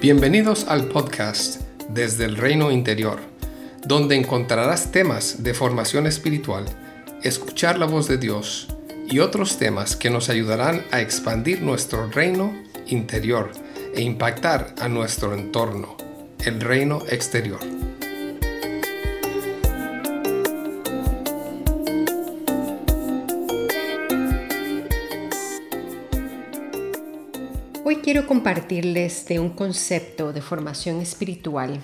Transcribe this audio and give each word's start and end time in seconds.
Bienvenidos 0.00 0.68
al 0.68 0.84
podcast 0.84 1.60
Desde 1.88 2.24
el 2.24 2.36
Reino 2.36 2.70
Interior, 2.70 3.18
donde 3.84 4.14
encontrarás 4.14 4.92
temas 4.92 5.42
de 5.42 5.54
formación 5.54 6.06
espiritual, 6.06 6.66
escuchar 7.24 7.80
la 7.80 7.86
voz 7.86 8.06
de 8.06 8.16
Dios 8.16 8.68
y 9.10 9.18
otros 9.18 9.58
temas 9.58 9.96
que 9.96 10.08
nos 10.08 10.28
ayudarán 10.28 10.84
a 10.92 11.00
expandir 11.00 11.62
nuestro 11.62 12.08
reino 12.10 12.54
interior 12.86 13.50
e 13.92 14.02
impactar 14.02 14.72
a 14.80 14.86
nuestro 14.86 15.34
entorno, 15.34 15.96
el 16.44 16.60
reino 16.60 17.02
exterior. 17.10 17.58
Quiero 28.08 28.26
compartirles 28.26 29.26
de 29.26 29.38
un 29.38 29.50
concepto 29.50 30.32
de 30.32 30.40
formación 30.40 31.02
espiritual 31.02 31.82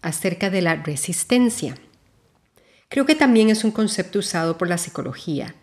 acerca 0.00 0.50
de 0.50 0.62
la 0.62 0.76
resistencia. 0.76 1.74
Creo 2.88 3.06
que 3.06 3.16
también 3.16 3.50
es 3.50 3.64
un 3.64 3.72
concepto 3.72 4.20
usado 4.20 4.56
por 4.56 4.68
la 4.68 4.78
psicología, 4.78 5.56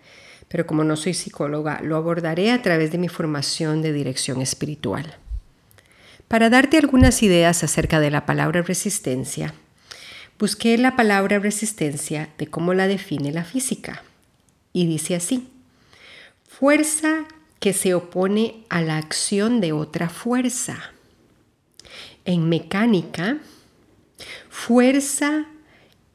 pero 0.49 0.67
como 0.67 0.83
no 0.83 0.97
soy 0.97 1.13
psicóloga, 1.13 1.79
lo 1.81 1.95
abordaré 1.95 2.51
a 2.51 2.61
través 2.61 2.91
de 2.91 2.97
mi 2.97 3.07
formación 3.07 3.81
de 3.81 3.93
dirección 3.93 4.41
espiritual. 4.41 5.15
Para 6.27 6.49
darte 6.49 6.77
algunas 6.77 7.23
ideas 7.23 7.63
acerca 7.63 8.01
de 8.01 8.11
la 8.11 8.25
palabra 8.25 8.61
resistencia, 8.61 9.53
busqué 10.37 10.77
la 10.77 10.97
palabra 10.97 11.39
resistencia 11.39 12.27
de 12.37 12.47
cómo 12.47 12.73
la 12.73 12.87
define 12.87 13.31
la 13.31 13.45
física. 13.45 14.03
Y 14.73 14.87
dice 14.87 15.15
así, 15.15 15.47
fuerza 16.49 17.27
que 17.59 17.73
se 17.73 17.93
opone 17.93 18.63
a 18.69 18.81
la 18.81 18.97
acción 18.97 19.61
de 19.61 19.73
otra 19.73 20.09
fuerza. 20.09 20.93
En 22.25 22.47
mecánica, 22.47 23.39
fuerza 24.49 25.47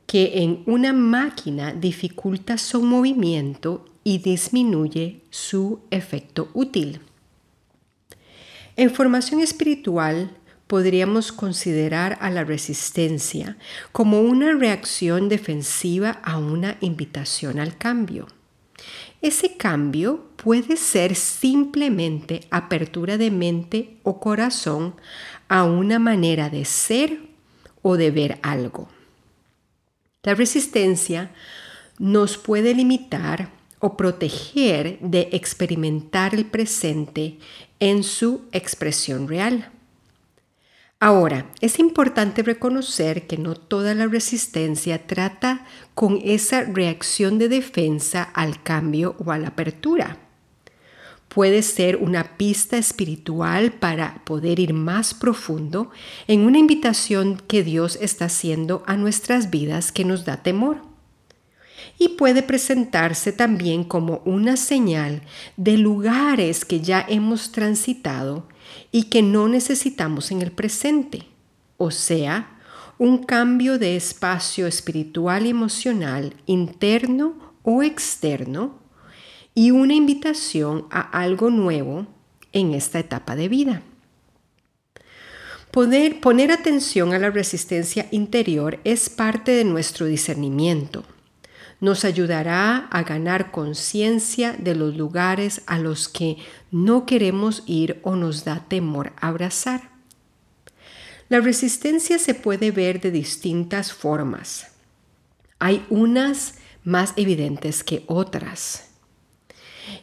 que 0.07 0.43
en 0.43 0.63
una 0.67 0.93
máquina 0.93 1.73
dificulta 1.73 2.59
su 2.59 2.83
movimiento 2.83 3.85
y 4.05 4.19
disminuye 4.19 5.23
su 5.31 5.81
efecto 5.91 6.51
útil. 6.55 7.01
En 8.77 8.91
formación 8.91 9.41
espiritual 9.41 10.31
podríamos 10.67 11.33
considerar 11.33 12.19
a 12.21 12.31
la 12.31 12.45
resistencia 12.45 13.57
como 13.93 14.21
una 14.21 14.53
reacción 14.53 15.29
defensiva 15.29 16.21
a 16.23 16.39
una 16.39 16.77
invitación 16.81 17.59
al 17.59 17.77
cambio. 17.77 18.27
Ese 19.25 19.57
cambio 19.57 20.27
puede 20.37 20.77
ser 20.77 21.15
simplemente 21.15 22.43
apertura 22.51 23.17
de 23.17 23.31
mente 23.31 23.97
o 24.03 24.21
corazón 24.21 24.97
a 25.49 25.65
una 25.65 25.99
manera 25.99 26.51
de 26.51 26.67
ser 26.67 27.21
o 27.81 27.97
de 27.97 28.11
ver 28.11 28.39
algo. 28.43 28.87
La 30.25 30.35
resistencia 30.35 31.31
nos 31.99 32.37
puede 32.37 32.75
limitar 32.75 33.49
o 33.79 33.97
proteger 33.97 34.99
de 35.01 35.31
experimentar 35.33 36.35
el 36.35 36.45
presente 36.45 37.39
en 37.81 38.03
su 38.03 38.43
expresión 38.53 39.27
real. 39.27 39.71
Ahora, 41.01 41.51
es 41.61 41.79
importante 41.79 42.43
reconocer 42.43 43.27
que 43.27 43.37
no 43.37 43.55
toda 43.55 43.95
la 43.95 44.07
resistencia 44.07 45.07
trata 45.07 45.67
con 45.95 46.19
esa 46.25 46.63
reacción 46.63 47.39
de 47.39 47.49
defensa 47.49 48.23
al 48.23 48.63
cambio 48.63 49.17
o 49.25 49.31
a 49.31 49.39
la 49.39 49.49
apertura. 49.49 50.19
Puede 51.29 51.63
ser 51.63 51.97
una 51.97 52.37
pista 52.37 52.79
espiritual 52.79 53.73
para 53.73 54.23
poder 54.25 54.61
ir 54.61 54.73
más 54.73 55.15
profundo 55.15 55.91
en 56.29 56.41
una 56.43 56.59
invitación 56.59 57.43
que 57.49 57.65
Dios 57.65 57.99
está 58.01 58.27
haciendo 58.27 58.85
a 58.87 58.97
nuestras 58.97 59.51
vidas 59.51 59.91
que 59.91 60.05
nos 60.05 60.25
da 60.25 60.43
temor. 60.45 60.94
Y 61.99 62.11
puede 62.11 62.43
presentarse 62.43 63.33
también 63.33 63.85
como 63.85 64.23
una 64.25 64.57
señal 64.57 65.23
de 65.57 65.79
lugares 65.79 66.65
que 66.65 66.81
ya 66.81 67.05
hemos 67.09 67.53
transitado 67.53 68.49
y 68.91 69.05
que 69.05 69.23
no 69.23 69.49
necesitamos 69.49 70.31
en 70.31 70.43
el 70.43 70.53
presente, 70.53 71.27
o 71.77 71.91
sea, 71.91 72.59
un 72.99 73.19
cambio 73.19 73.79
de 73.79 73.97
espacio 73.97 74.67
espiritual 74.67 75.47
y 75.47 75.51
emocional 75.51 76.35
interno 76.47 77.55
o 77.63 77.83
externo 77.83 78.79
y 79.55 79.71
una 79.71 79.95
invitación 79.95 80.87
a 80.91 81.01
algo 81.01 81.51
nuevo 81.51 82.07
en 82.53 82.75
esta 82.75 82.99
etapa 82.99 83.37
de 83.37 83.49
vida. 83.49 83.83
Poder 85.71 86.21
poner 86.21 86.53
atención 86.53 87.15
a 87.15 87.19
la 87.19 87.31
resistencia 87.31 88.07
interior 88.13 88.79
es 88.85 89.11
parte 89.11 89.51
de 89.53 89.65
nuestro 89.65 90.07
discernimiento. 90.07 91.05
Nos 91.85 92.07
ayudará 92.07 92.89
a 92.91 93.03
ganar 93.03 93.51
conciencia 93.51 94.55
de 94.55 94.75
los 94.75 94.97
lugares 94.97 95.61
a 95.67 95.79
los 95.79 96.09
que 96.09 96.39
no 96.71 97.05
queremos 97.05 97.63
ir 97.67 98.01
o 98.05 98.17
nos 98.17 98.43
da 98.47 98.65
temor 98.67 99.13
abrazar. 99.21 99.91
La 101.29 101.41
resistencia 101.41 102.19
se 102.19 102.33
puede 102.33 102.71
ver 102.71 103.03
de 103.03 103.11
distintas 103.11 103.93
formas. 103.93 104.69
Hay 105.59 105.85
unas 105.91 106.55
más 106.85 107.13
evidentes 107.17 107.85
que 107.85 108.05
otras. 108.07 108.89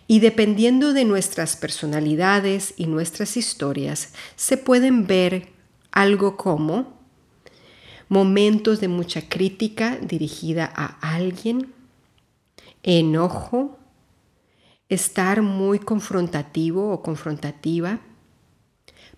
Y 0.05 0.19
dependiendo 0.19 0.93
de 0.93 1.03
nuestras 1.03 1.55
personalidades 1.55 2.75
y 2.77 2.85
nuestras 2.85 3.37
historias, 3.37 4.13
se 4.35 4.55
pueden 4.55 5.07
ver 5.07 5.47
algo 5.91 6.37
como 6.37 7.00
momentos 8.11 8.81
de 8.81 8.89
mucha 8.89 9.29
crítica 9.29 9.95
dirigida 9.95 10.69
a 10.75 11.15
alguien, 11.15 11.71
enojo, 12.83 13.79
estar 14.89 15.41
muy 15.41 15.79
confrontativo 15.79 16.91
o 16.91 17.01
confrontativa, 17.01 18.01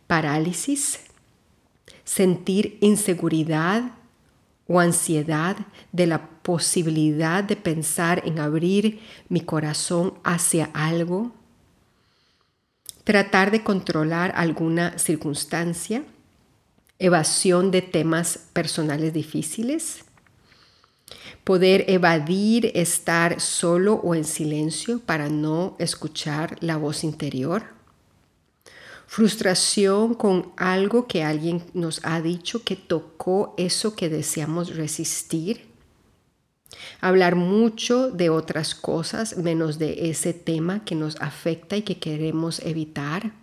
parálisis, 0.06 1.00
sentir 2.04 2.78
inseguridad 2.82 3.94
o 4.68 4.80
ansiedad 4.80 5.58
de 5.92 6.06
la 6.06 6.30
posibilidad 6.44 7.44
de 7.44 7.56
pensar 7.56 8.22
en 8.28 8.38
abrir 8.38 9.00
mi 9.28 9.42
corazón 9.42 10.14
hacia 10.24 10.70
algo, 10.72 11.32
tratar 13.04 13.50
de 13.50 13.64
controlar 13.64 14.34
alguna 14.36 15.00
circunstancia, 15.00 16.04
evasión 17.04 17.70
de 17.70 17.82
temas 17.82 18.40
personales 18.54 19.12
difíciles, 19.14 20.06
poder 21.44 21.84
evadir 21.90 22.72
estar 22.76 23.42
solo 23.42 23.96
o 23.96 24.16
en 24.16 24.24
silencio 24.24 25.00
para 25.00 25.28
no 25.28 25.76
escuchar 25.80 26.56
la 26.62 26.78
voz 26.78 27.04
interior, 27.04 27.64
frustración 29.06 30.14
con 30.14 30.54
algo 30.56 31.06
que 31.06 31.24
alguien 31.24 31.62
nos 31.74 32.00
ha 32.04 32.22
dicho 32.22 32.64
que 32.64 32.78
tocó 32.78 33.54
eso 33.58 33.98
que 33.98 34.08
deseamos 34.08 34.74
resistir, 34.78 35.68
hablar 37.02 37.36
mucho 37.36 38.12
de 38.12 38.30
otras 38.30 38.76
cosas 38.76 39.36
menos 39.36 39.78
de 39.78 40.10
ese 40.10 40.34
tema 40.34 40.86
que 40.86 40.96
nos 40.96 41.18
afecta 41.22 41.76
y 41.76 41.82
que 41.82 42.00
queremos 42.00 42.60
evitar, 42.60 43.43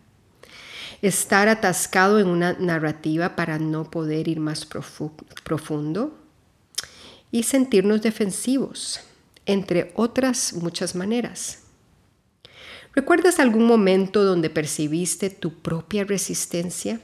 estar 1.03 1.49
atascado 1.49 2.19
en 2.19 2.29
una 2.29 2.53
narrativa 2.55 3.37
para 3.37 3.59
no 3.59 3.91
poder 3.91 4.29
ir 4.29 4.41
más 4.41 4.67
profundo, 4.67 6.17
y 7.33 7.45
sentirnos 7.45 8.03
defensivos, 8.03 9.01
entre 9.47 9.93
otras 9.95 10.53
muchas 10.55 10.95
maneras. 10.95 11.61
¿Recuerdas 12.93 13.39
algún 13.39 13.67
momento 13.67 14.25
donde 14.25 14.51
percibiste 14.51 15.31
tu 15.31 15.55
propia 15.55 16.05
resistencia? 16.05 17.01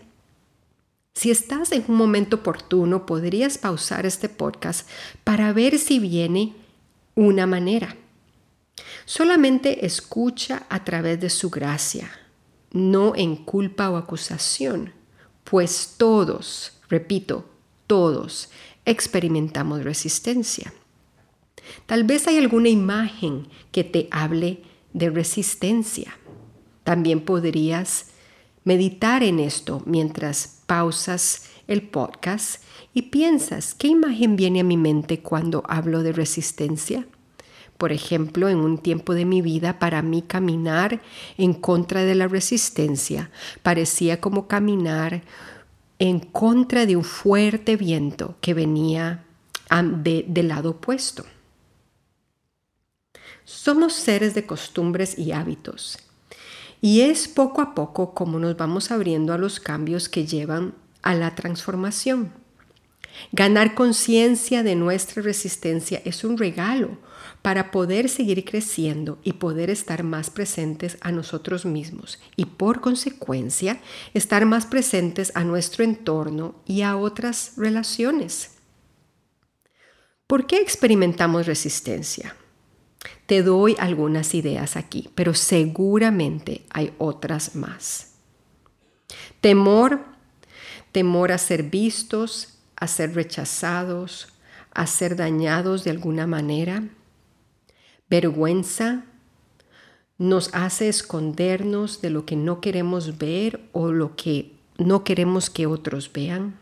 Si 1.14 1.30
estás 1.30 1.70
en 1.72 1.84
un 1.88 1.94
momento 1.94 2.36
oportuno, 2.36 3.06
podrías 3.06 3.56
pausar 3.56 4.04
este 4.04 4.28
podcast 4.28 4.88
para 5.22 5.52
ver 5.52 5.78
si 5.78 5.98
viene 5.98 6.54
una 7.14 7.46
manera. 7.46 7.96
Solamente 9.04 9.86
escucha 9.86 10.66
a 10.68 10.84
través 10.84 11.20
de 11.20 11.30
su 11.30 11.50
gracia, 11.50 12.10
no 12.76 13.14
en 13.16 13.36
culpa 13.36 13.90
o 13.90 13.96
acusación, 13.96 14.92
pues 15.44 15.94
todos, 15.96 16.78
repito, 16.88 17.46
todos 17.86 18.50
experimentamos 18.84 19.82
resistencia. 19.82 20.72
Tal 21.86 22.04
vez 22.04 22.28
hay 22.28 22.38
alguna 22.38 22.68
imagen 22.68 23.48
que 23.72 23.82
te 23.82 24.08
hable 24.10 24.62
de 24.92 25.10
resistencia. 25.10 26.18
También 26.84 27.20
podrías 27.24 28.10
meditar 28.64 29.22
en 29.22 29.40
esto 29.40 29.82
mientras 29.86 30.62
pausas 30.66 31.48
el 31.66 31.82
podcast 31.82 32.62
y 32.94 33.02
piensas, 33.02 33.74
¿qué 33.74 33.88
imagen 33.88 34.36
viene 34.36 34.60
a 34.60 34.64
mi 34.64 34.76
mente 34.76 35.20
cuando 35.20 35.62
hablo 35.66 36.02
de 36.02 36.12
resistencia? 36.12 37.06
Por 37.78 37.92
ejemplo, 37.92 38.48
en 38.48 38.58
un 38.58 38.78
tiempo 38.78 39.14
de 39.14 39.24
mi 39.24 39.42
vida, 39.42 39.78
para 39.78 40.00
mí 40.02 40.22
caminar 40.22 41.02
en 41.36 41.52
contra 41.52 42.02
de 42.04 42.14
la 42.14 42.26
resistencia 42.26 43.30
parecía 43.62 44.20
como 44.20 44.48
caminar 44.48 45.22
en 45.98 46.20
contra 46.20 46.86
de 46.86 46.96
un 46.96 47.04
fuerte 47.04 47.76
viento 47.76 48.36
que 48.40 48.54
venía 48.54 49.24
del 49.70 50.48
lado 50.48 50.70
opuesto. 50.70 51.24
Somos 53.44 53.92
seres 53.92 54.34
de 54.34 54.46
costumbres 54.46 55.18
y 55.18 55.32
hábitos, 55.32 55.98
y 56.80 57.02
es 57.02 57.28
poco 57.28 57.60
a 57.60 57.74
poco 57.74 58.12
como 58.14 58.38
nos 58.38 58.56
vamos 58.56 58.90
abriendo 58.90 59.32
a 59.32 59.38
los 59.38 59.60
cambios 59.60 60.08
que 60.08 60.26
llevan 60.26 60.74
a 61.02 61.14
la 61.14 61.34
transformación. 61.34 62.32
Ganar 63.32 63.74
conciencia 63.74 64.62
de 64.62 64.74
nuestra 64.74 65.22
resistencia 65.22 66.02
es 66.04 66.24
un 66.24 66.36
regalo 66.36 66.98
para 67.46 67.70
poder 67.70 68.08
seguir 68.08 68.44
creciendo 68.44 69.20
y 69.22 69.34
poder 69.34 69.70
estar 69.70 70.02
más 70.02 70.30
presentes 70.30 70.98
a 71.00 71.12
nosotros 71.12 71.64
mismos 71.64 72.18
y 72.34 72.46
por 72.46 72.80
consecuencia 72.80 73.78
estar 74.14 74.44
más 74.46 74.66
presentes 74.66 75.30
a 75.36 75.44
nuestro 75.44 75.84
entorno 75.84 76.56
y 76.66 76.82
a 76.82 76.96
otras 76.96 77.52
relaciones. 77.56 78.56
¿Por 80.26 80.48
qué 80.48 80.56
experimentamos 80.56 81.46
resistencia? 81.46 82.34
Te 83.26 83.44
doy 83.44 83.76
algunas 83.78 84.34
ideas 84.34 84.76
aquí, 84.76 85.08
pero 85.14 85.32
seguramente 85.32 86.66
hay 86.70 86.94
otras 86.98 87.54
más. 87.54 88.14
Temor, 89.40 90.04
temor 90.90 91.30
a 91.30 91.38
ser 91.38 91.62
vistos, 91.62 92.58
a 92.74 92.88
ser 92.88 93.14
rechazados, 93.14 94.32
a 94.72 94.88
ser 94.88 95.14
dañados 95.14 95.84
de 95.84 95.92
alguna 95.92 96.26
manera. 96.26 96.82
Vergüenza 98.08 99.04
nos 100.18 100.50
hace 100.54 100.88
escondernos 100.88 102.00
de 102.00 102.10
lo 102.10 102.24
que 102.24 102.36
no 102.36 102.60
queremos 102.60 103.18
ver 103.18 103.60
o 103.72 103.92
lo 103.92 104.16
que 104.16 104.52
no 104.78 105.04
queremos 105.04 105.50
que 105.50 105.66
otros 105.66 106.12
vean. 106.12 106.58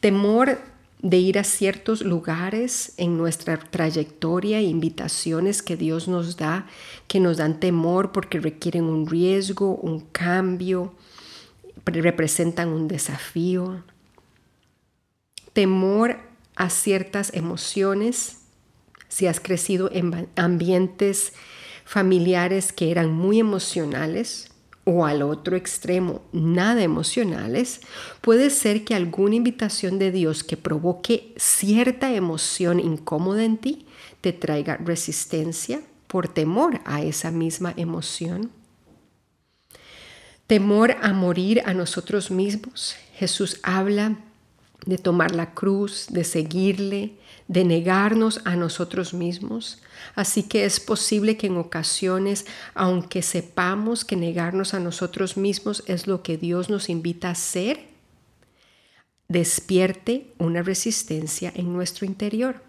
Temor 0.00 0.58
de 1.00 1.16
ir 1.18 1.38
a 1.38 1.44
ciertos 1.44 2.02
lugares 2.02 2.94
en 2.96 3.16
nuestra 3.16 3.56
trayectoria 3.56 4.60
invitaciones 4.60 5.62
que 5.62 5.76
Dios 5.76 6.06
nos 6.06 6.36
da, 6.36 6.66
que 7.08 7.18
nos 7.18 7.38
dan 7.38 7.58
temor 7.58 8.12
porque 8.12 8.38
requieren 8.38 8.84
un 8.84 9.08
riesgo, 9.08 9.74
un 9.76 10.00
cambio, 10.00 10.94
representan 11.84 12.68
un 12.68 12.88
desafío 12.88 13.82
temor 15.52 16.18
a 16.56 16.70
ciertas 16.70 17.32
emociones, 17.34 18.38
si 19.12 19.26
has 19.26 19.40
crecido 19.40 19.90
en 19.92 20.26
ambientes 20.36 21.34
familiares 21.84 22.72
que 22.72 22.90
eran 22.90 23.12
muy 23.12 23.40
emocionales 23.40 24.50
o 24.84 25.04
al 25.04 25.20
otro 25.20 25.54
extremo 25.54 26.22
nada 26.32 26.82
emocionales, 26.82 27.82
puede 28.22 28.48
ser 28.48 28.86
que 28.86 28.94
alguna 28.94 29.34
invitación 29.34 29.98
de 29.98 30.12
Dios 30.12 30.42
que 30.42 30.56
provoque 30.56 31.34
cierta 31.36 32.10
emoción 32.14 32.80
incómoda 32.80 33.44
en 33.44 33.58
ti 33.58 33.86
te 34.22 34.32
traiga 34.32 34.78
resistencia 34.78 35.82
por 36.06 36.26
temor 36.28 36.80
a 36.86 37.02
esa 37.02 37.30
misma 37.30 37.74
emoción. 37.76 38.50
Temor 40.46 40.96
a 41.02 41.12
morir 41.12 41.60
a 41.66 41.74
nosotros 41.74 42.30
mismos. 42.30 42.96
Jesús 43.12 43.60
habla 43.62 44.16
de 44.86 44.98
tomar 44.98 45.34
la 45.34 45.54
cruz, 45.54 46.06
de 46.10 46.24
seguirle, 46.24 47.14
de 47.48 47.64
negarnos 47.64 48.40
a 48.44 48.56
nosotros 48.56 49.14
mismos. 49.14 49.82
Así 50.14 50.42
que 50.42 50.64
es 50.64 50.80
posible 50.80 51.36
que 51.36 51.46
en 51.46 51.56
ocasiones, 51.56 52.46
aunque 52.74 53.22
sepamos 53.22 54.04
que 54.04 54.16
negarnos 54.16 54.74
a 54.74 54.80
nosotros 54.80 55.36
mismos 55.36 55.84
es 55.86 56.06
lo 56.06 56.22
que 56.22 56.36
Dios 56.36 56.70
nos 56.70 56.88
invita 56.88 57.28
a 57.28 57.32
hacer, 57.32 57.92
despierte 59.28 60.32
una 60.38 60.62
resistencia 60.62 61.52
en 61.54 61.72
nuestro 61.72 62.06
interior. 62.06 62.62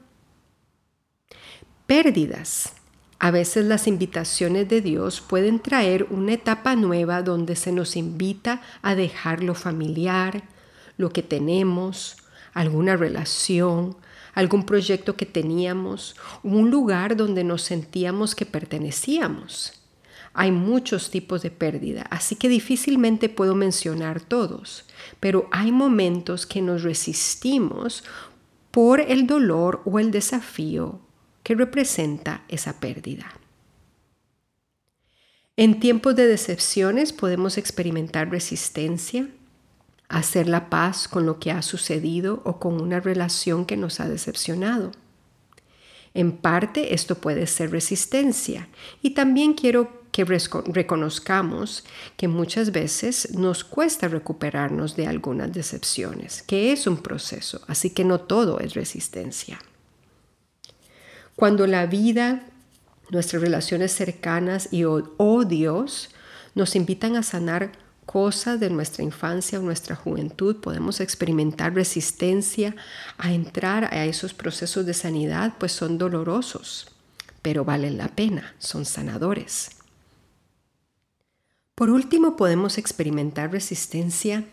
Pérdidas. 1.88 2.74
A 3.20 3.32
veces 3.32 3.66
las 3.66 3.88
invitaciones 3.88 4.68
de 4.68 4.82
Dios 4.82 5.22
pueden 5.22 5.60
traer 5.60 6.08
una 6.10 6.34
etapa 6.34 6.76
nueva 6.76 7.22
donde 7.22 7.56
se 7.56 7.72
nos 7.72 7.96
invita 7.96 8.62
a 8.82 8.96
dejar 8.96 9.44
lo 9.44 9.56
familiar, 9.56 10.44
lo 10.98 11.12
que 11.12 11.24
tenemos, 11.24 12.18
alguna 12.54 12.96
relación, 12.96 13.96
algún 14.34 14.66
proyecto 14.66 15.16
que 15.16 15.26
teníamos, 15.26 16.16
un 16.44 16.72
lugar 16.72 17.16
donde 17.16 17.44
nos 17.44 17.62
sentíamos 17.64 18.36
que 18.36 18.46
pertenecíamos. 18.46 19.74
Hay 20.34 20.52
muchos 20.52 21.12
tipos 21.12 21.44
de 21.44 21.52
pérdida, 21.52 22.08
así 22.10 22.36
que 22.36 22.50
difícilmente 22.50 23.30
puedo 23.30 23.54
mencionar 23.54 24.20
todos, 24.20 24.86
pero 25.20 25.48
hay 25.52 25.72
momentos 25.72 26.48
que 26.48 26.62
nos 26.62 26.82
resistimos 26.82 28.04
por 28.72 29.00
el 29.00 29.28
dolor 29.28 29.82
o 29.86 30.00
el 30.00 30.10
desafío 30.10 31.00
que 31.44 31.54
representa 31.54 32.44
esa 32.48 32.80
pérdida. 32.80 33.32
En 35.56 35.80
tiempos 35.80 36.16
de 36.16 36.26
decepciones 36.26 37.14
podemos 37.14 37.60
experimentar 37.60 38.32
resistencia, 38.32 39.28
hacer 40.14 40.48
la 40.48 40.70
paz 40.70 41.08
con 41.08 41.26
lo 41.26 41.40
que 41.40 41.52
ha 41.52 41.62
sucedido 41.62 42.42
o 42.46 42.60
con 42.60 42.80
una 42.80 43.00
relación 43.00 43.66
que 43.66 43.78
nos 43.78 44.00
ha 44.00 44.08
decepcionado. 44.08 44.92
En 46.14 46.32
parte 46.32 46.94
esto 46.94 47.16
puede 47.16 47.48
ser 47.48 47.72
resistencia 47.72 48.68
y 49.02 49.12
también 49.12 49.54
quiero 49.54 50.04
que 50.12 50.26
reconozcamos 50.26 51.84
que 52.16 52.28
muchas 52.28 52.72
veces 52.72 53.34
nos 53.34 53.64
cuesta 53.64 54.08
recuperarnos 54.08 54.96
de 54.96 55.08
algunas 55.08 55.52
decepciones, 55.52 56.44
que 56.44 56.72
es 56.72 56.86
un 56.86 56.98
proceso, 56.98 57.62
así 57.68 57.90
que 57.90 58.04
no 58.04 58.20
todo 58.20 58.60
es 58.60 58.76
resistencia. 58.76 59.60
Cuando 61.36 61.66
la 61.66 61.88
vida, 61.88 62.44
nuestras 63.10 63.42
relaciones 63.42 63.92
cercanas 63.92 64.70
y 64.72 64.84
oh 64.84 65.46
Dios 65.46 66.12
nos 66.54 66.76
invitan 66.76 67.16
a 67.16 67.24
sanar 67.24 67.72
cosas 68.06 68.60
de 68.60 68.70
nuestra 68.70 69.04
infancia 69.04 69.60
o 69.60 69.64
nuestra 69.64 69.96
juventud, 69.96 70.58
podemos 70.58 71.00
experimentar 71.00 71.74
resistencia 71.74 72.76
a 73.18 73.34
entrar 73.34 73.86
a 73.94 74.06
esos 74.06 74.34
procesos 74.34 74.86
de 74.86 74.94
sanidad, 74.94 75.54
pues 75.58 75.72
son 75.72 75.98
dolorosos, 75.98 76.88
pero 77.42 77.66
valen 77.66 77.98
la 77.98 78.10
pena, 78.10 78.56
son 78.60 78.86
sanadores. 78.86 79.72
Por 81.76 81.90
último, 81.90 82.36
podemos 82.36 82.78
experimentar 82.78 83.52
resistencia 83.52 84.46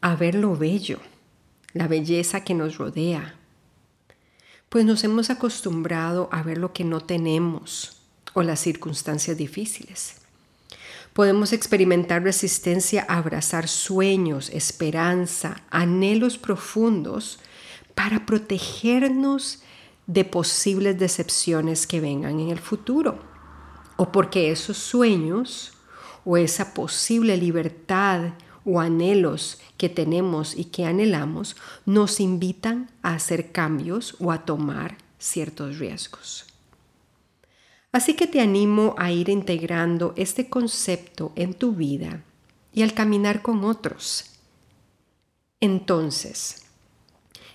a 0.00 0.16
ver 0.16 0.34
lo 0.34 0.56
bello, 0.56 1.00
la 1.72 1.88
belleza 1.88 2.44
que 2.44 2.54
nos 2.54 2.78
rodea, 2.78 3.34
pues 4.68 4.86
nos 4.86 5.04
hemos 5.04 5.28
acostumbrado 5.28 6.30
a 6.32 6.42
ver 6.42 6.56
lo 6.56 6.72
que 6.72 6.84
no 6.84 7.00
tenemos 7.00 8.00
o 8.32 8.42
las 8.42 8.60
circunstancias 8.60 9.36
difíciles. 9.36 10.21
Podemos 11.12 11.52
experimentar 11.52 12.22
resistencia 12.22 13.04
a 13.08 13.18
abrazar 13.18 13.68
sueños, 13.68 14.48
esperanza, 14.50 15.62
anhelos 15.70 16.38
profundos 16.38 17.38
para 17.94 18.24
protegernos 18.24 19.62
de 20.06 20.24
posibles 20.24 20.98
decepciones 20.98 21.86
que 21.86 22.00
vengan 22.00 22.40
en 22.40 22.48
el 22.48 22.58
futuro. 22.58 23.18
O 23.96 24.10
porque 24.10 24.50
esos 24.50 24.78
sueños 24.78 25.72
o 26.24 26.36
esa 26.36 26.72
posible 26.72 27.36
libertad 27.36 28.32
o 28.64 28.80
anhelos 28.80 29.60
que 29.76 29.88
tenemos 29.88 30.56
y 30.56 30.66
que 30.66 30.86
anhelamos 30.86 31.56
nos 31.84 32.20
invitan 32.20 32.90
a 33.02 33.14
hacer 33.14 33.52
cambios 33.52 34.16
o 34.18 34.32
a 34.32 34.44
tomar 34.46 34.96
ciertos 35.18 35.78
riesgos. 35.78 36.51
Así 37.92 38.14
que 38.14 38.26
te 38.26 38.40
animo 38.40 38.94
a 38.98 39.12
ir 39.12 39.28
integrando 39.28 40.14
este 40.16 40.48
concepto 40.48 41.32
en 41.36 41.52
tu 41.52 41.72
vida 41.72 42.24
y 42.72 42.82
al 42.82 42.94
caminar 42.94 43.42
con 43.42 43.64
otros. 43.64 44.24
Entonces, 45.60 46.64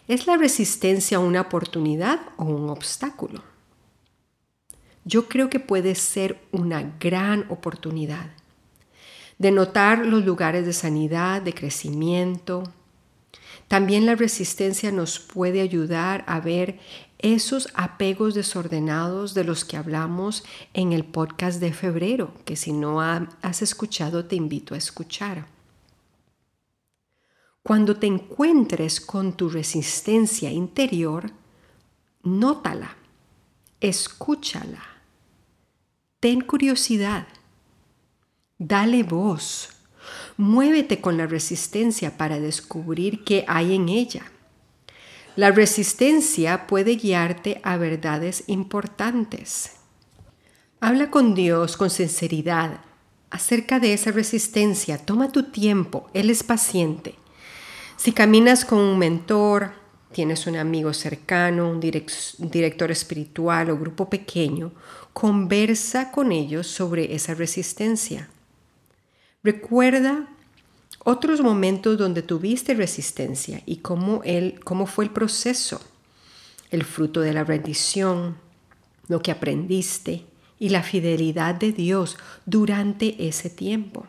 ¿es 0.08 0.28
la 0.28 0.38
resistencia 0.38 1.20
una 1.20 1.42
oportunidad 1.42 2.20
o 2.38 2.46
un 2.46 2.70
obstáculo? 2.70 3.44
Yo 5.04 5.28
creo 5.28 5.50
que 5.50 5.60
puede 5.60 5.96
ser 5.96 6.40
una 6.52 6.84
gran 7.00 7.46
oportunidad 7.50 8.30
de 9.38 9.52
notar 9.52 10.06
los 10.06 10.26
lugares 10.26 10.66
de 10.66 10.74
sanidad, 10.74 11.42
de 11.42 11.54
crecimiento. 11.54 12.64
También 13.68 14.06
la 14.06 14.16
resistencia 14.16 14.92
nos 14.92 15.20
puede 15.20 15.62
ayudar 15.62 16.24
a 16.28 16.40
ver 16.40 16.80
esos 17.20 17.70
apegos 17.74 18.34
desordenados 18.34 19.34
de 19.34 19.44
los 19.44 19.66
que 19.66 19.78
hablamos 19.78 20.44
en 20.74 20.94
el 20.94 21.04
podcast 21.04 21.60
de 21.60 21.74
febrero, 21.74 22.34
que 22.46 22.56
si 22.56 22.74
no 22.74 23.02
has 23.02 23.62
escuchado 23.62 24.26
te 24.26 24.36
invito 24.36 24.76
a 24.76 24.78
escuchar. 24.78 25.48
Cuando 27.64 27.98
te 27.98 28.08
encuentres 28.08 29.02
con 29.02 29.34
tu 29.34 29.50
resistencia 29.50 30.52
interior, 30.52 31.32
nótala, 32.24 32.96
escúchala, 33.82 34.84
ten 36.20 36.42
curiosidad, 36.42 37.28
dale 38.58 39.04
voz, 39.04 39.78
Muévete 40.38 41.02
con 41.02 41.18
la 41.18 41.28
resistencia 41.28 42.18
para 42.18 42.40
descubrir 42.40 43.24
qué 43.24 43.44
hay 43.48 43.76
en 43.76 43.90
ella. 43.90 44.32
La 45.38 45.52
resistencia 45.52 46.66
puede 46.66 46.96
guiarte 46.96 47.62
a 47.62 47.78
verdades 47.78 48.46
importantes. 48.48 49.74
Habla 50.80 51.12
con 51.12 51.36
Dios 51.36 51.78
con 51.78 51.92
sinceridad 51.92 52.80
acerca 53.30 53.80
de 53.80 53.94
esa 53.94 54.10
resistencia. 54.10 54.98
Toma 54.98 55.32
tu 55.32 55.52
tiempo, 55.52 56.10
Él 56.16 56.32
es 56.32 56.42
paciente. 56.42 57.14
Si 57.98 58.14
caminas 58.14 58.66
con 58.66 58.80
un 58.80 58.98
mentor, 58.98 59.74
tienes 60.12 60.48
un 60.48 60.56
amigo 60.56 60.92
cercano, 60.92 61.70
un, 61.70 61.80
director 61.80 62.90
espiritual 62.90 63.70
o 63.70 63.78
grupo 63.78 64.10
pequeño, 64.10 64.72
conversa 65.14 66.10
con 66.10 66.32
ellos 66.32 66.66
sobre 66.66 67.14
esa 67.14 67.36
resistencia. 67.36 68.28
Recuerda 69.44 70.30
otros 71.10 71.40
momentos 71.40 71.98
donde 71.98 72.22
tuviste 72.22 72.74
resistencia 72.74 73.62
y 73.66 73.78
cómo, 73.78 74.20
él, 74.26 74.60
cómo 74.66 74.86
fue 74.86 75.06
el 75.06 75.12
proceso, 75.12 75.80
el 76.70 76.84
fruto 76.84 77.22
de 77.22 77.32
la 77.32 77.46
rendición, 77.46 78.36
lo 79.08 79.22
que 79.22 79.32
aprendiste 79.32 80.26
y 80.60 80.68
la 80.68 80.84
fidelidad 80.84 81.56
de 81.56 81.72
Dios 81.72 82.18
durante 82.46 83.26
ese 83.26 83.50
tiempo. 83.50 84.06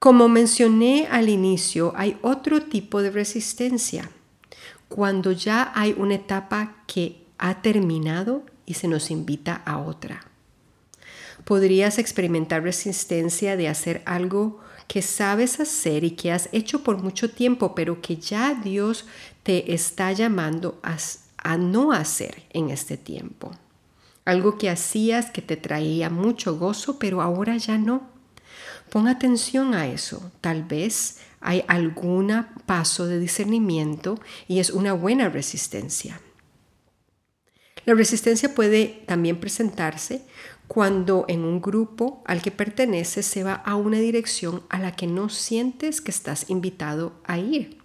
Como 0.00 0.28
mencioné 0.28 1.06
al 1.08 1.28
inicio, 1.28 1.92
hay 1.94 2.18
otro 2.20 2.62
tipo 2.62 3.00
de 3.00 3.12
resistencia, 3.12 4.10
cuando 4.88 5.30
ya 5.30 5.70
hay 5.76 5.94
una 5.96 6.16
etapa 6.16 6.82
que 6.88 7.22
ha 7.38 7.62
terminado 7.62 8.42
y 8.66 8.74
se 8.74 8.88
nos 8.88 9.08
invita 9.08 9.62
a 9.64 9.78
otra. 9.78 10.26
Podrías 11.44 12.00
experimentar 12.00 12.64
resistencia 12.64 13.56
de 13.56 13.68
hacer 13.68 14.02
algo 14.04 14.64
que 14.86 15.02
sabes 15.02 15.60
hacer 15.60 16.04
y 16.04 16.12
que 16.12 16.32
has 16.32 16.48
hecho 16.52 16.82
por 16.82 17.02
mucho 17.02 17.30
tiempo, 17.30 17.74
pero 17.74 18.00
que 18.00 18.16
ya 18.16 18.54
Dios 18.54 19.06
te 19.42 19.74
está 19.74 20.12
llamando 20.12 20.80
a, 20.82 21.56
no 21.56 21.92
hacer 21.92 22.42
en 22.50 22.70
este 22.70 22.96
tiempo. 22.96 23.52
Algo 24.24 24.56
que 24.56 24.70
hacías 24.70 25.30
que 25.30 25.42
te 25.42 25.56
traía 25.56 26.08
mucho 26.08 26.56
gozo, 26.56 26.98
pero 26.98 27.20
ahora 27.20 27.56
ya 27.56 27.76
no. 27.76 28.08
Pon 28.90 29.08
atención 29.08 29.74
a 29.74 29.86
eso. 29.86 30.32
Tal 30.40 30.64
vez 30.64 31.18
hay 31.40 31.64
algún 31.68 32.46
paso 32.64 33.06
de 33.06 33.18
discernimiento 33.18 34.18
y 34.48 34.60
es 34.60 34.70
una 34.70 34.94
buena 34.94 35.28
resistencia. 35.28 36.20
La 37.84 37.92
resistencia 37.92 38.54
puede 38.54 39.04
también 39.06 39.38
presentarse 39.38 40.22
cuando 40.68 41.24
en 41.28 41.44
un 41.44 41.60
grupo 41.60 42.22
al 42.24 42.42
que 42.42 42.50
perteneces 42.50 43.26
se 43.26 43.44
va 43.44 43.54
a 43.54 43.76
una 43.76 43.98
dirección 43.98 44.62
a 44.68 44.78
la 44.78 44.96
que 44.96 45.06
no 45.06 45.28
sientes 45.28 46.00
que 46.00 46.10
estás 46.10 46.48
invitado 46.48 47.12
a 47.24 47.38
ir. 47.38 47.78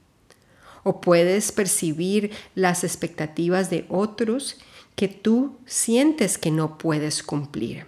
O 0.84 1.02
puedes 1.02 1.52
percibir 1.52 2.32
las 2.56 2.84
expectativas 2.84 3.70
de 3.70 3.86
otros 3.90 4.58
que 4.96 5.08
tú 5.08 5.58
sientes 5.66 6.38
que 6.38 6.52
no 6.52 6.78
puedes 6.78 7.22
cumplir. 7.22 7.86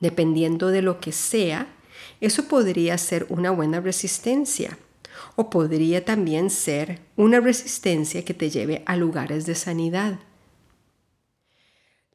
Dependiendo 0.00 0.68
de 0.68 0.82
lo 0.82 1.00
que 1.00 1.12
sea, 1.12 1.66
eso 2.20 2.46
podría 2.46 2.98
ser 2.98 3.26
una 3.30 3.50
buena 3.50 3.80
resistencia 3.80 4.78
o 5.36 5.50
podría 5.50 6.04
también 6.04 6.50
ser 6.50 7.00
una 7.16 7.40
resistencia 7.40 8.24
que 8.24 8.34
te 8.34 8.50
lleve 8.50 8.82
a 8.86 8.96
lugares 8.96 9.46
de 9.46 9.54
sanidad. 9.54 10.18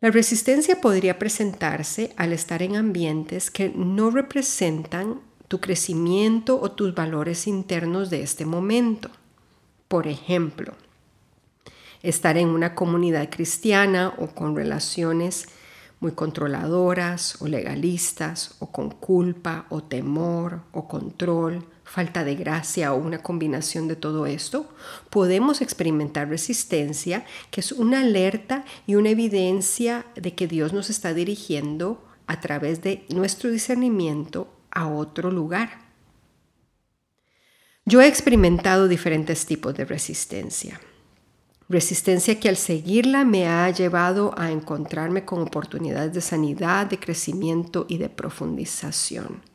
La 0.02 0.12
resistencia 0.12 0.80
podría 0.80 1.20
presentarse 1.20 2.14
al 2.16 2.32
estar 2.32 2.64
en 2.64 2.78
ambientes 2.78 3.52
que 3.52 3.68
no 3.76 4.10
representan 4.12 5.20
tu 5.50 5.60
crecimiento 5.60 6.58
o 6.62 6.72
tus 6.72 6.96
valores 6.96 7.48
internos 7.48 8.10
de 8.10 8.22
este 8.22 8.46
momento. 8.46 9.10
Por 9.90 10.08
ejemplo, 10.08 10.74
estar 12.02 12.38
en 12.38 12.48
una 12.48 12.76
comunidad 12.76 13.30
cristiana 13.30 14.14
o 14.18 14.28
con 14.28 14.56
relaciones 14.56 15.50
muy 16.00 16.14
controladoras 16.14 17.42
o 17.42 17.48
legalistas 17.48 18.56
o 18.60 18.72
con 18.72 18.92
culpa 18.92 19.66
o 19.68 19.84
temor 19.84 20.62
o 20.72 20.88
control 20.88 21.66
falta 21.90 22.24
de 22.24 22.36
gracia 22.36 22.94
o 22.94 22.98
una 22.98 23.24
combinación 23.24 23.88
de 23.88 23.96
todo 23.96 24.28
esto, 24.28 24.70
podemos 25.10 25.60
experimentar 25.60 26.30
resistencia, 26.30 27.26
que 27.50 27.62
es 27.62 27.72
una 27.72 28.02
alerta 28.02 28.64
y 28.86 28.94
una 28.94 29.10
evidencia 29.10 30.06
de 30.16 30.36
que 30.36 30.48
Dios 30.48 30.72
nos 30.72 30.92
está 30.92 31.16
dirigiendo 31.16 32.06
a 32.28 32.40
través 32.40 32.84
de 32.84 33.06
nuestro 33.10 33.50
discernimiento 33.50 34.54
a 34.70 34.88
otro 34.88 35.32
lugar. 35.32 35.90
Yo 37.86 38.02
he 38.02 38.08
experimentado 38.08 38.88
diferentes 38.88 39.48
tipos 39.48 39.74
de 39.74 39.86
resistencia. 39.86 40.80
Resistencia 41.70 42.40
que 42.40 42.50
al 42.50 42.58
seguirla 42.58 43.26
me 43.26 43.48
ha 43.48 43.68
llevado 43.72 44.36
a 44.38 44.52
encontrarme 44.52 45.26
con 45.26 45.42
oportunidades 45.42 46.14
de 46.14 46.22
sanidad, 46.22 46.86
de 46.86 47.00
crecimiento 47.00 47.88
y 47.90 47.98
de 47.98 48.10
profundización. 48.10 49.49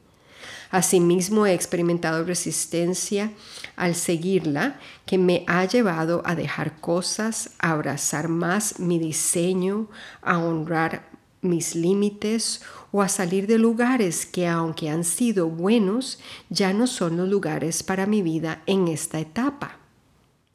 Asimismo, 0.74 1.46
he 1.46 1.54
experimentado 1.54 2.24
resistencia 2.24 3.30
al 3.76 3.94
seguirla 3.94 4.80
que 5.06 5.18
me 5.18 5.44
ha 5.46 5.64
llevado 5.66 6.20
a 6.24 6.34
dejar 6.34 6.80
cosas, 6.80 7.50
a 7.60 7.70
abrazar 7.70 8.26
más 8.26 8.80
mi 8.80 8.98
diseño, 8.98 9.88
a 10.20 10.40
honrar 10.40 11.08
mis 11.42 11.76
límites 11.76 12.60
o 12.90 13.02
a 13.02 13.08
salir 13.08 13.46
de 13.46 13.58
lugares 13.58 14.26
que 14.26 14.48
aunque 14.48 14.90
han 14.90 15.04
sido 15.04 15.48
buenos, 15.48 16.18
ya 16.50 16.72
no 16.72 16.88
son 16.88 17.18
los 17.18 17.28
lugares 17.28 17.84
para 17.84 18.06
mi 18.06 18.20
vida 18.20 18.64
en 18.66 18.88
esta 18.88 19.20
etapa. 19.20 19.78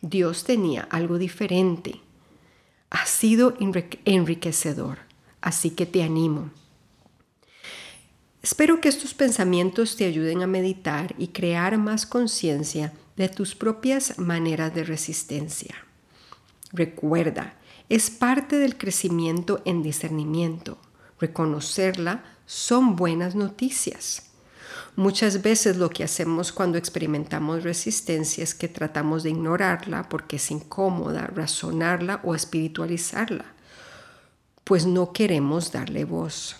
Dios 0.01 0.43
tenía 0.43 0.81
algo 0.91 1.17
diferente. 1.17 2.01
Ha 2.89 3.05
sido 3.05 3.53
enriquecedor, 4.03 4.97
así 5.39 5.69
que 5.69 5.85
te 5.85 6.03
animo. 6.03 6.49
Espero 8.41 8.79
que 8.79 8.87
estos 8.87 9.13
pensamientos 9.13 9.97
te 9.97 10.05
ayuden 10.05 10.41
a 10.41 10.47
meditar 10.47 11.13
y 11.17 11.29
crear 11.29 11.77
más 11.77 12.05
conciencia 12.05 12.93
de 13.17 13.27
tus 13.27 13.53
propias 13.53 14.17
maneras 14.17 14.73
de 14.73 14.85
resistencia. 14.85 15.75
Recuerda, 16.71 17.55
es 17.89 18.09
parte 18.09 18.57
del 18.57 18.77
crecimiento 18.77 19.61
en 19.65 19.83
discernimiento. 19.83 20.77
Reconocerla 21.19 22.23
son 22.45 22.95
buenas 22.95 23.35
noticias. 23.35 24.29
Muchas 24.95 25.41
veces 25.41 25.77
lo 25.77 25.89
que 25.89 26.03
hacemos 26.03 26.51
cuando 26.51 26.77
experimentamos 26.77 27.63
resistencia 27.63 28.43
es 28.43 28.55
que 28.55 28.67
tratamos 28.67 29.23
de 29.23 29.31
ignorarla 29.31 30.07
porque 30.07 30.37
es 30.37 30.49
incómoda, 30.49 31.27
razonarla 31.27 32.21
o 32.23 32.35
espiritualizarla, 32.35 33.45
pues 34.63 34.85
no 34.85 35.11
queremos 35.11 35.71
darle 35.71 36.05
voz. 36.05 36.55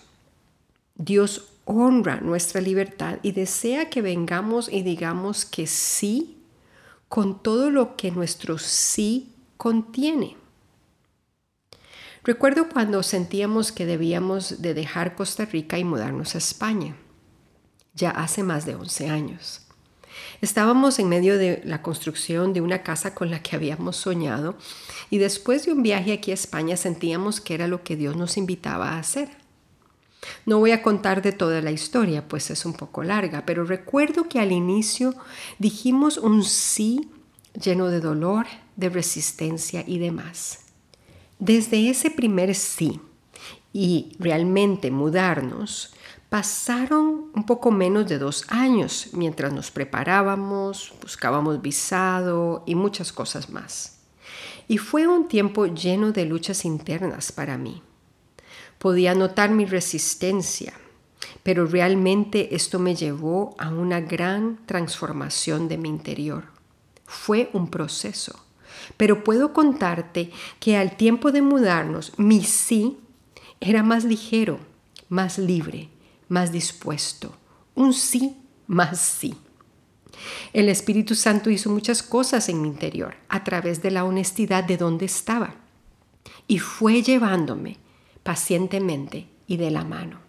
Dios 0.95 1.48
honra 1.69 2.19
nuestra 2.19 2.61
libertad 2.61 3.19
y 3.21 3.31
desea 3.31 3.91
que 3.91 4.01
vengamos 4.01 4.69
y 4.69 4.81
digamos 4.81 5.45
que 5.45 5.67
sí 5.67 6.38
con 7.07 7.43
todo 7.43 7.69
lo 7.69 7.95
que 7.95 8.09
nuestro 8.09 8.57
sí 8.57 9.33
contiene. 9.55 10.35
Recuerdo 12.23 12.69
cuando 12.69 13.03
sentíamos 13.03 13.71
que 13.71 13.85
debíamos 13.85 14.63
de 14.63 14.73
dejar 14.73 15.15
Costa 15.15 15.45
Rica 15.45 15.77
y 15.77 15.83
mudarnos 15.83 16.33
a 16.33 16.39
España, 16.39 16.95
ya 17.93 18.09
hace 18.09 18.41
más 18.41 18.65
de 18.65 18.73
11 18.73 19.09
años. 19.09 19.61
Estábamos 20.41 20.97
en 20.97 21.07
medio 21.07 21.38
de 21.38 21.61
la 21.65 21.83
construcción 21.83 22.51
de 22.51 22.61
una 22.61 22.81
casa 22.81 23.13
con 23.13 23.29
la 23.29 23.43
que 23.43 23.55
habíamos 23.55 23.95
soñado 23.95 24.57
y 25.11 25.19
después 25.19 25.65
de 25.65 25.73
un 25.73 25.83
viaje 25.83 26.13
aquí 26.13 26.31
a 26.31 26.33
España 26.33 26.77
sentíamos 26.77 27.39
que 27.41 27.53
era 27.53 27.67
lo 27.67 27.83
que 27.83 27.95
Dios 27.95 28.15
nos 28.15 28.38
invitaba 28.38 28.91
a 28.91 28.99
hacer. 28.99 29.38
No 30.45 30.59
voy 30.59 30.71
a 30.71 30.81
contar 30.81 31.21
de 31.21 31.31
toda 31.31 31.61
la 31.61 31.71
historia, 31.71 32.27
pues 32.27 32.49
es 32.51 32.65
un 32.65 32.73
poco 32.73 33.03
larga, 33.03 33.45
pero 33.45 33.63
recuerdo 33.63 34.27
que 34.27 34.39
al 34.39 34.51
inicio 34.51 35.15
dijimos 35.59 36.17
un 36.17 36.43
sí 36.43 37.09
lleno 37.53 37.88
de 37.88 37.99
dolor, 37.99 38.45
de 38.75 38.89
resistencia 38.89 39.83
y 39.85 39.99
demás. 39.99 40.59
Desde 41.39 41.89
ese 41.89 42.11
primer 42.11 42.53
sí 42.55 42.99
y 43.71 44.15
realmente 44.19 44.91
mudarnos, 44.91 45.93
pasaron 46.29 47.31
un 47.33 47.45
poco 47.45 47.71
menos 47.71 48.07
de 48.07 48.19
dos 48.19 48.45
años 48.49 49.09
mientras 49.13 49.53
nos 49.53 49.71
preparábamos, 49.71 50.93
buscábamos 51.01 51.61
visado 51.61 52.63
y 52.65 52.75
muchas 52.75 53.11
cosas 53.11 53.49
más. 53.49 53.99
Y 54.67 54.77
fue 54.77 55.07
un 55.07 55.27
tiempo 55.27 55.65
lleno 55.65 56.11
de 56.11 56.25
luchas 56.25 56.65
internas 56.65 57.31
para 57.31 57.57
mí. 57.57 57.81
Podía 58.79 59.13
notar 59.13 59.51
mi 59.51 59.65
resistencia, 59.65 60.74
pero 61.43 61.65
realmente 61.65 62.55
esto 62.55 62.79
me 62.79 62.95
llevó 62.95 63.55
a 63.59 63.69
una 63.69 64.00
gran 64.00 64.65
transformación 64.65 65.67
de 65.67 65.77
mi 65.77 65.89
interior. 65.89 66.45
Fue 67.05 67.50
un 67.53 67.69
proceso, 67.69 68.39
pero 68.98 69.24
puedo 69.24 69.53
contarte 69.53 70.31
que 70.59 70.77
al 70.77 70.95
tiempo 70.95 71.31
de 71.31 71.41
mudarnos, 71.41 72.17
mi 72.17 72.43
sí 72.43 72.98
era 73.59 73.83
más 73.83 74.05
ligero, 74.05 74.59
más 75.09 75.38
libre, 75.38 75.89
más 76.29 76.51
dispuesto, 76.51 77.36
un 77.75 77.93
sí 77.93 78.38
más 78.67 79.00
sí. 79.00 79.36
El 80.53 80.69
Espíritu 80.69 81.15
Santo 81.15 81.50
hizo 81.50 81.69
muchas 81.69 82.03
cosas 82.03 82.48
en 82.50 82.62
mi 82.62 82.67
interior 82.67 83.15
a 83.27 83.43
través 83.43 83.81
de 83.81 83.91
la 83.91 84.05
honestidad 84.05 84.63
de 84.63 84.77
donde 84.77 85.05
estaba 85.05 85.55
y 86.48 86.59
fue 86.59 87.01
llevándome 87.01 87.77
pacientemente 88.29 89.27
y 89.48 89.57
de 89.57 89.71
la 89.71 89.83
mano. 89.83 90.19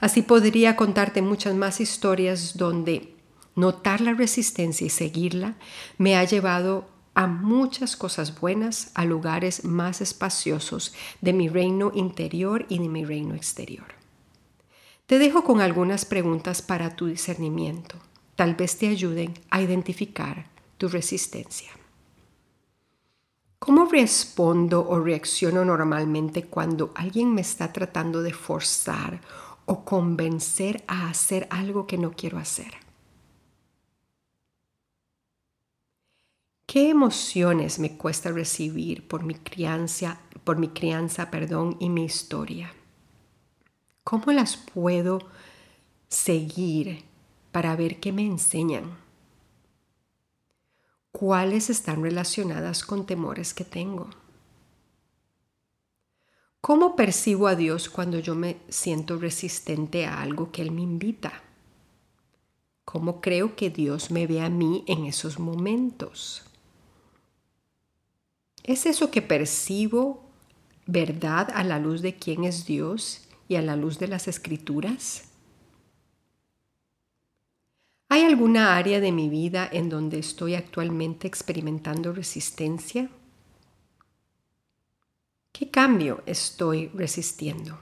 Así 0.00 0.22
podría 0.22 0.74
contarte 0.74 1.22
muchas 1.22 1.54
más 1.54 1.80
historias 1.80 2.56
donde 2.56 3.14
notar 3.54 4.00
la 4.00 4.12
resistencia 4.12 4.84
y 4.84 4.90
seguirla 4.90 5.54
me 5.98 6.16
ha 6.16 6.24
llevado 6.24 6.88
a 7.14 7.28
muchas 7.28 7.94
cosas 7.94 8.40
buenas, 8.40 8.90
a 8.94 9.04
lugares 9.04 9.64
más 9.64 10.00
espaciosos 10.00 10.94
de 11.20 11.32
mi 11.32 11.48
reino 11.48 11.92
interior 11.94 12.66
y 12.68 12.80
de 12.80 12.88
mi 12.88 13.04
reino 13.04 13.36
exterior. 13.36 13.86
Te 15.06 15.20
dejo 15.20 15.44
con 15.44 15.60
algunas 15.60 16.06
preguntas 16.06 16.60
para 16.60 16.96
tu 16.96 17.06
discernimiento. 17.06 17.94
Tal 18.34 18.56
vez 18.56 18.78
te 18.78 18.88
ayuden 18.88 19.34
a 19.50 19.62
identificar 19.62 20.46
tu 20.76 20.88
resistencia. 20.88 21.70
¿Cómo 23.58 23.86
respondo 23.86 24.86
o 24.86 25.00
reacciono 25.00 25.64
normalmente 25.64 26.44
cuando 26.44 26.92
alguien 26.94 27.34
me 27.34 27.40
está 27.40 27.72
tratando 27.72 28.22
de 28.22 28.32
forzar 28.32 29.20
o 29.64 29.84
convencer 29.84 30.84
a 30.86 31.08
hacer 31.08 31.48
algo 31.50 31.86
que 31.86 31.98
no 31.98 32.12
quiero 32.12 32.38
hacer? 32.38 32.74
¿Qué 36.66 36.90
emociones 36.90 37.78
me 37.78 37.96
cuesta 37.96 38.30
recibir 38.30 39.08
por 39.08 39.22
mi 39.24 39.34
crianza, 39.34 40.20
por 40.44 40.58
mi 40.58 40.68
crianza, 40.68 41.30
perdón, 41.30 41.76
y 41.80 41.88
mi 41.88 42.04
historia? 42.04 42.74
¿Cómo 44.04 44.32
las 44.32 44.56
puedo 44.56 45.20
seguir 46.08 47.04
para 47.52 47.74
ver 47.76 48.00
qué 48.00 48.12
me 48.12 48.26
enseñan? 48.26 49.05
¿Cuáles 51.18 51.70
están 51.70 52.02
relacionadas 52.02 52.84
con 52.84 53.06
temores 53.06 53.54
que 53.54 53.64
tengo? 53.64 54.10
¿Cómo 56.60 56.94
percibo 56.94 57.46
a 57.46 57.54
Dios 57.54 57.88
cuando 57.88 58.18
yo 58.18 58.34
me 58.34 58.58
siento 58.68 59.16
resistente 59.16 60.04
a 60.04 60.20
algo 60.20 60.52
que 60.52 60.60
Él 60.60 60.72
me 60.72 60.82
invita? 60.82 61.42
¿Cómo 62.84 63.22
creo 63.22 63.56
que 63.56 63.70
Dios 63.70 64.10
me 64.10 64.26
ve 64.26 64.42
a 64.42 64.50
mí 64.50 64.84
en 64.86 65.06
esos 65.06 65.38
momentos? 65.38 66.44
¿Es 68.62 68.84
eso 68.84 69.10
que 69.10 69.22
percibo 69.22 70.22
verdad 70.84 71.48
a 71.54 71.64
la 71.64 71.78
luz 71.78 72.02
de 72.02 72.16
quién 72.16 72.44
es 72.44 72.66
Dios 72.66 73.26
y 73.48 73.56
a 73.56 73.62
la 73.62 73.74
luz 73.74 73.98
de 73.98 74.08
las 74.08 74.28
escrituras? 74.28 75.30
¿Hay 78.08 78.22
alguna 78.22 78.76
área 78.76 79.00
de 79.00 79.10
mi 79.10 79.28
vida 79.28 79.68
en 79.70 79.88
donde 79.88 80.20
estoy 80.20 80.54
actualmente 80.54 81.26
experimentando 81.26 82.12
resistencia? 82.12 83.10
¿Qué 85.50 85.70
cambio 85.70 86.22
estoy 86.24 86.86
resistiendo? 86.94 87.80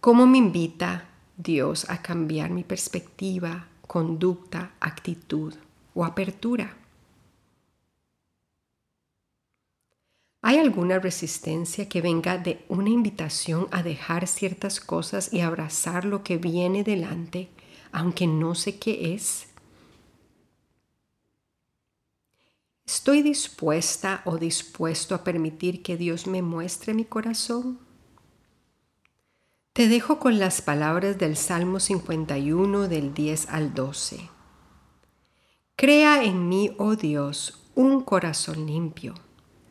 ¿Cómo 0.00 0.26
me 0.26 0.36
invita 0.36 1.08
Dios 1.36 1.88
a 1.88 2.02
cambiar 2.02 2.50
mi 2.50 2.62
perspectiva, 2.62 3.68
conducta, 3.86 4.72
actitud 4.80 5.54
o 5.94 6.04
apertura? 6.04 6.76
¿Hay 10.42 10.58
alguna 10.58 10.98
resistencia 10.98 11.88
que 11.88 12.02
venga 12.02 12.36
de 12.36 12.64
una 12.68 12.90
invitación 12.90 13.68
a 13.70 13.82
dejar 13.82 14.26
ciertas 14.26 14.78
cosas 14.78 15.32
y 15.32 15.40
abrazar 15.40 16.04
lo 16.04 16.22
que 16.22 16.36
viene 16.36 16.84
delante 16.84 17.48
aunque 17.92 18.26
no 18.26 18.54
sé 18.54 18.78
qué 18.78 19.14
es? 19.14 19.48
¿Estoy 22.84 23.22
dispuesta 23.22 24.22
o 24.24 24.38
dispuesto 24.38 25.14
a 25.14 25.24
permitir 25.24 25.82
que 25.82 25.96
Dios 25.96 26.26
me 26.26 26.42
muestre 26.42 26.94
mi 26.94 27.04
corazón? 27.04 27.78
Te 29.72 29.88
dejo 29.88 30.18
con 30.18 30.38
las 30.38 30.60
palabras 30.60 31.16
del 31.16 31.36
Salmo 31.36 31.80
51 31.80 32.88
del 32.88 33.14
10 33.14 33.48
al 33.48 33.72
12. 33.72 34.28
Crea 35.76 36.22
en 36.24 36.48
mí, 36.48 36.74
oh 36.76 36.96
Dios, 36.96 37.62
un 37.74 38.02
corazón 38.02 38.66
limpio 38.66 39.14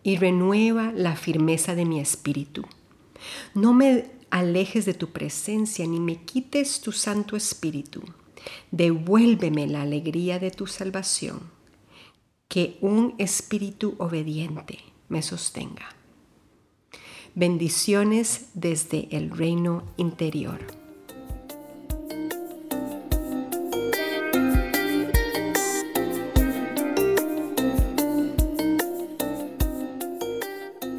y 0.01 0.17
renueva 0.17 0.91
la 0.91 1.15
firmeza 1.15 1.75
de 1.75 1.85
mi 1.85 1.99
espíritu. 1.99 2.65
No 3.53 3.73
me 3.73 4.09
alejes 4.31 4.85
de 4.85 4.93
tu 4.93 5.09
presencia 5.09 5.85
ni 5.85 5.99
me 5.99 6.23
quites 6.23 6.81
tu 6.81 6.91
Santo 6.91 7.35
Espíritu. 7.35 8.01
Devuélveme 8.71 9.67
la 9.67 9.83
alegría 9.83 10.39
de 10.39 10.49
tu 10.49 10.65
salvación, 10.65 11.51
que 12.47 12.77
un 12.81 13.13
espíritu 13.19 13.95
obediente 13.99 14.79
me 15.09 15.21
sostenga. 15.21 15.89
Bendiciones 17.35 18.49
desde 18.55 19.07
el 19.11 19.29
reino 19.29 19.83
interior. 19.97 20.59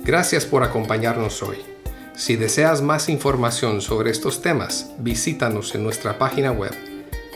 Gracias 0.04 0.44
por 0.44 0.62
acompañarnos 0.62 1.42
hoy. 1.42 1.71
Si 2.22 2.36
deseas 2.36 2.82
más 2.82 3.08
información 3.08 3.80
sobre 3.80 4.12
estos 4.12 4.42
temas, 4.42 4.92
visítanos 5.00 5.74
en 5.74 5.82
nuestra 5.82 6.18
página 6.18 6.52
web 6.52 6.70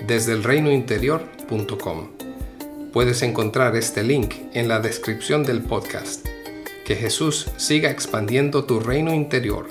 desde 0.07 0.33
el 0.33 0.45
reinointerior.com. 0.45 2.11
Puedes 2.93 3.23
encontrar 3.23 3.75
este 3.75 4.05
link 4.05 4.35
en 4.53 4.69
la 4.69 4.79
descripción 4.79 5.43
del 5.43 5.63
podcast. 5.63 6.25
Que 6.85 6.95
Jesús 6.95 7.51
siga 7.57 7.91
expandiendo 7.91 8.65
tu 8.65 8.79
reino 8.79 9.13
interior 9.13 9.67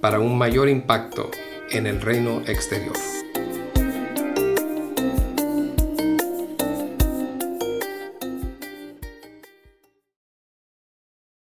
para 0.00 0.18
un 0.18 0.36
mayor 0.36 0.68
impacto 0.68 1.30
en 1.70 1.86
el 1.86 2.02
reino 2.02 2.42
exterior. 2.48 2.96